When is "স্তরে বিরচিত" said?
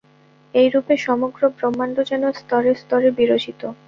2.81-3.61